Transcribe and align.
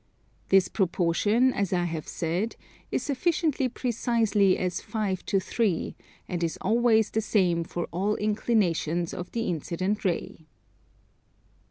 This 0.49 0.67
proportion, 0.67 1.53
as 1.53 1.71
I 1.71 1.83
have 1.83 2.07
said, 2.07 2.55
is 2.89 3.03
sufficiently 3.03 3.69
precisely 3.69 4.57
as 4.57 4.81
5 4.81 5.23
to 5.27 5.39
3, 5.39 5.95
and 6.27 6.43
is 6.43 6.57
always 6.59 7.11
the 7.11 7.21
same 7.21 7.63
for 7.63 7.87
all 7.91 8.15
inclinations 8.15 9.13
of 9.13 9.31
the 9.31 9.41
incident 9.43 10.03
ray. 10.03 10.47